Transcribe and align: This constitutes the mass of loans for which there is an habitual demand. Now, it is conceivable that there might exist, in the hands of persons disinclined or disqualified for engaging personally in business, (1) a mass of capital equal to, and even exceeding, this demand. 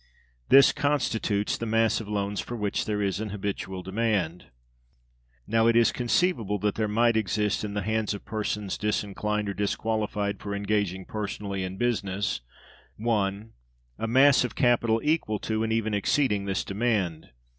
This 0.49 0.71
constitutes 0.73 1.55
the 1.59 1.67
mass 1.67 2.01
of 2.01 2.07
loans 2.07 2.39
for 2.39 2.55
which 2.55 2.85
there 2.85 3.03
is 3.03 3.19
an 3.19 3.29
habitual 3.29 3.83
demand. 3.83 4.47
Now, 5.45 5.67
it 5.67 5.75
is 5.75 5.91
conceivable 5.91 6.57
that 6.57 6.73
there 6.73 6.87
might 6.87 7.15
exist, 7.15 7.63
in 7.63 7.75
the 7.75 7.83
hands 7.83 8.15
of 8.15 8.25
persons 8.25 8.79
disinclined 8.79 9.47
or 9.47 9.53
disqualified 9.53 10.39
for 10.39 10.55
engaging 10.55 11.05
personally 11.05 11.63
in 11.63 11.77
business, 11.77 12.41
(1) 12.97 13.53
a 13.99 14.07
mass 14.07 14.43
of 14.43 14.55
capital 14.55 14.99
equal 15.03 15.37
to, 15.41 15.61
and 15.63 15.71
even 15.71 15.93
exceeding, 15.93 16.45
this 16.45 16.63
demand. 16.65 17.29